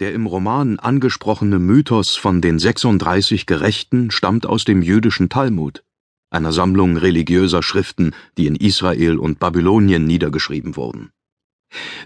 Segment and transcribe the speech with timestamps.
[0.00, 5.82] Der im Roman angesprochene Mythos von den 36 Gerechten stammt aus dem jüdischen Talmud,
[6.30, 11.10] einer Sammlung religiöser Schriften, die in Israel und Babylonien niedergeschrieben wurden.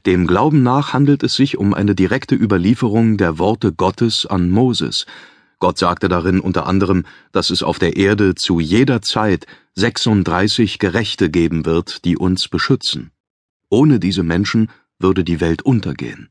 [0.06, 5.04] Dem Glauben nach handelt es sich um eine direkte Überlieferung der Worte Gottes an Moses.
[5.58, 11.28] Gott sagte darin unter anderem, dass es auf der Erde zu jeder Zeit 36 Gerechte
[11.28, 13.10] geben wird, die uns beschützen.
[13.68, 16.30] Ohne diese Menschen würde die Welt untergehen.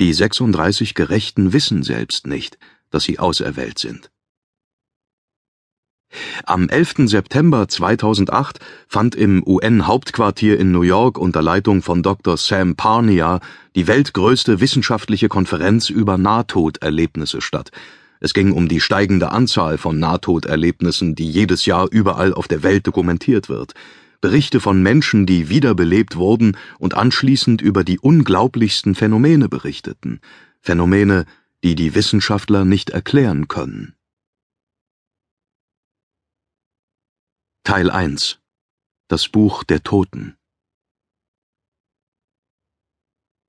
[0.00, 2.58] Die 36 Gerechten wissen selbst nicht,
[2.90, 4.10] dass sie auserwählt sind.
[6.46, 7.08] Am 11.
[7.08, 12.36] September 2008 fand im UN-Hauptquartier in New York unter Leitung von Dr.
[12.36, 13.40] Sam Parnia
[13.74, 17.70] die weltgrößte wissenschaftliche Konferenz über Nahtoderlebnisse statt.
[18.20, 22.86] Es ging um die steigende Anzahl von Nahtoderlebnissen, die jedes Jahr überall auf der Welt
[22.86, 23.74] dokumentiert wird.
[24.24, 30.22] Berichte von Menschen, die wiederbelebt wurden und anschließend über die unglaublichsten Phänomene berichteten,
[30.62, 31.26] Phänomene,
[31.62, 33.94] die die Wissenschaftler nicht erklären können.
[37.64, 38.40] Teil 1
[39.08, 40.38] Das Buch der Toten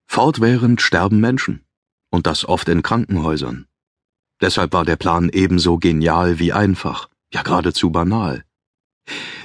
[0.08, 1.64] Fortwährend sterben Menschen,
[2.10, 3.66] und das oft in Krankenhäusern.
[4.42, 8.44] Deshalb war der Plan ebenso genial wie einfach, ja geradezu banal.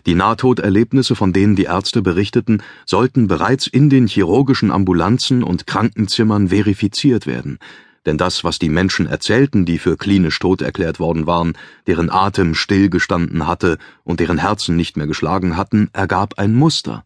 [0.07, 6.49] Die Nahtoderlebnisse, von denen die Ärzte berichteten, sollten bereits in den chirurgischen Ambulanzen und Krankenzimmern
[6.49, 7.59] verifiziert werden,
[8.07, 11.53] denn das, was die Menschen erzählten, die für klinisch tot erklärt worden waren,
[11.87, 17.05] deren Atem stillgestanden hatte und deren Herzen nicht mehr geschlagen hatten, ergab ein Muster.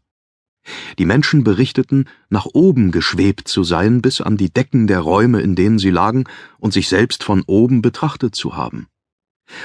[0.99, 5.57] Die Menschen berichteten, nach oben geschwebt zu sein bis an die Decken der Räume, in
[5.57, 6.25] denen sie lagen,
[6.59, 8.87] und sich selbst von oben betrachtet zu haben.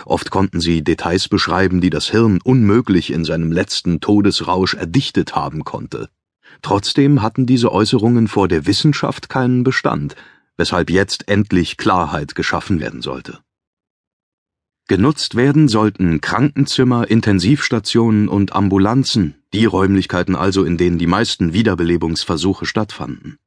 [0.06, 5.64] Oft konnten sie Details beschreiben, die das Hirn unmöglich in seinem letzten Todesrausch erdichtet haben
[5.64, 6.10] konnte.
[6.62, 10.16] Trotzdem hatten diese Äußerungen vor der Wissenschaft keinen Bestand,
[10.58, 13.40] weshalb jetzt endlich Klarheit geschaffen werden sollte.
[14.88, 22.66] Genutzt werden sollten Krankenzimmer, Intensivstationen und Ambulanzen, die Räumlichkeiten also, in denen die meisten Wiederbelebungsversuche
[22.66, 23.38] stattfanden.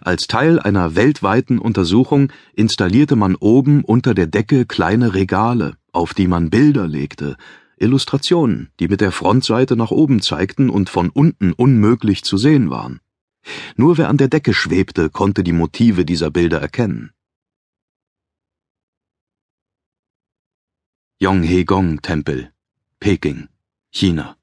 [0.00, 6.26] Als Teil einer weltweiten Untersuchung installierte man oben unter der Decke kleine Regale, auf die
[6.26, 7.36] man Bilder legte,
[7.76, 13.00] Illustrationen, die mit der Frontseite nach oben zeigten und von unten unmöglich zu sehen waren.
[13.76, 17.12] Nur wer an der Decke schwebte, konnte die Motive dieser Bilder erkennen.
[21.20, 22.52] Yonghegong-Tempel,
[23.00, 23.48] Peking,
[23.90, 24.36] China.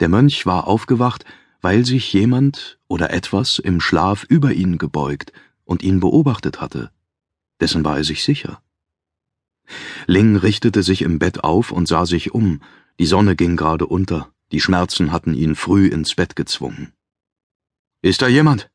[0.00, 1.24] Der Mönch war aufgewacht
[1.60, 5.32] weil sich jemand oder etwas im Schlaf über ihn gebeugt
[5.64, 6.90] und ihn beobachtet hatte.
[7.60, 8.62] Dessen war er sich sicher.
[10.06, 12.60] Ling richtete sich im Bett auf und sah sich um.
[12.98, 14.32] Die Sonne ging gerade unter.
[14.52, 16.92] Die Schmerzen hatten ihn früh ins Bett gezwungen.
[18.02, 18.70] Ist da jemand?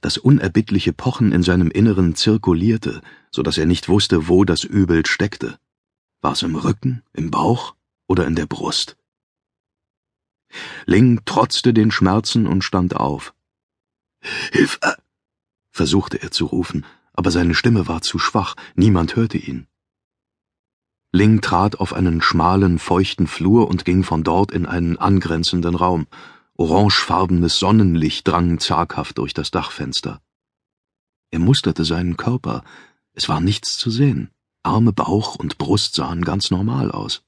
[0.00, 3.00] Das unerbittliche Pochen in seinem Inneren zirkulierte,
[3.30, 5.58] so dass er nicht wusste, wo das Übel steckte.
[6.20, 7.74] War es im Rücken, im Bauch
[8.06, 8.96] oder in der Brust?
[10.86, 13.34] Ling trotzte den Schmerzen und stand auf.
[14.52, 14.78] Hilfe!
[15.70, 19.66] versuchte er zu rufen, aber seine Stimme war zu schwach, niemand hörte ihn.
[21.12, 26.06] Ling trat auf einen schmalen, feuchten Flur und ging von dort in einen angrenzenden Raum.
[26.54, 30.22] Orangefarbenes Sonnenlicht drang zaghaft durch das Dachfenster.
[31.30, 32.62] Er musterte seinen Körper.
[33.12, 34.30] Es war nichts zu sehen.
[34.62, 37.24] Arme, Bauch und Brust sahen ganz normal aus.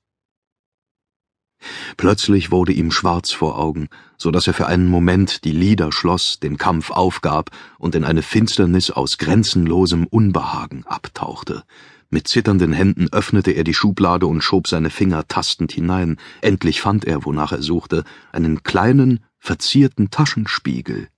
[1.97, 6.41] Plötzlich wurde ihm schwarz vor Augen, so dass er für einen Moment die Lider schloss,
[6.41, 11.65] den Kampf aufgab und in eine Finsternis aus grenzenlosem Unbehagen abtauchte.
[12.11, 16.17] Mit zitternden Händen öffnete er die Schublade und schob seine Finger tastend hinein.
[16.43, 21.09] Endlich fand er, wonach er suchte, einen kleinen, verzierten Taschenspiegel.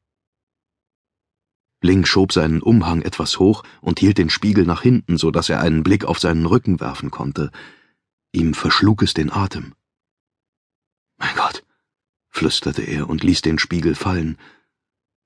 [1.82, 5.60] Link schob seinen Umhang etwas hoch und hielt den Spiegel nach hinten, so dass er
[5.60, 7.50] einen Blick auf seinen Rücken werfen konnte.
[8.32, 9.74] Ihm verschlug es den Atem.
[11.18, 11.64] Mein Gott,
[12.28, 14.38] flüsterte er und ließ den Spiegel fallen.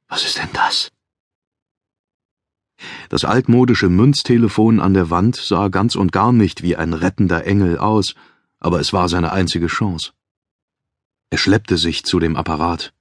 [0.09, 0.91] Was ist denn das?
[3.09, 7.79] Das altmodische Münztelefon an der Wand sah ganz und gar nicht wie ein rettender Engel
[7.79, 8.15] aus,
[8.59, 10.12] aber es war seine einzige Chance.
[11.31, 12.93] Er schleppte sich zu dem Apparat.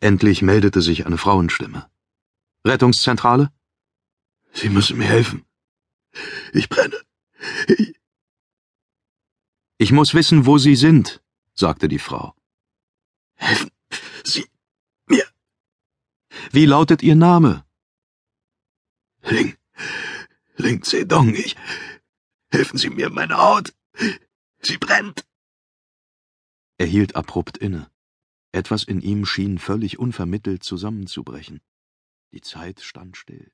[0.00, 1.88] Endlich meldete sich eine Frauenstimme.
[2.64, 3.52] Rettungszentrale?
[4.52, 5.44] Sie müssen mir helfen.
[6.52, 6.96] Ich brenne.
[7.68, 7.94] Ich,
[9.78, 11.22] ich muss wissen, wo Sie sind,
[11.56, 12.34] sagte die Frau.
[13.34, 13.70] Helfen
[14.24, 14.46] Sie
[15.06, 15.26] mir.
[16.52, 17.64] Wie lautet Ihr Name?
[19.22, 19.56] Ling,
[20.56, 21.56] Ling Zedong, ich.
[22.50, 23.74] Helfen Sie mir, meine Haut.
[24.60, 25.26] Sie brennt.
[26.78, 27.90] Er hielt abrupt inne.
[28.52, 31.60] Etwas in ihm schien völlig unvermittelt zusammenzubrechen.
[32.32, 33.50] Die Zeit stand still